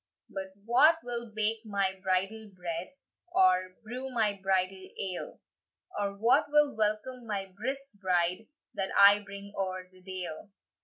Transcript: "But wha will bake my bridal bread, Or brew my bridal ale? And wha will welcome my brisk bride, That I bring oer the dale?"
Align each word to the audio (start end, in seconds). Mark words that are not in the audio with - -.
"But 0.31 0.53
wha 0.65 0.95
will 1.03 1.31
bake 1.31 1.63
my 1.63 1.93
bridal 2.01 2.49
bread, 2.55 2.93
Or 3.33 3.75
brew 3.83 4.09
my 4.09 4.33
bridal 4.33 4.89
ale? 4.99 5.39
And 5.95 6.19
wha 6.19 6.41
will 6.47 6.75
welcome 6.75 7.27
my 7.27 7.53
brisk 7.55 7.93
bride, 8.01 8.47
That 8.73 8.89
I 8.97 9.21
bring 9.23 9.51
oer 9.55 9.87
the 9.91 10.01
dale?" 10.01 10.49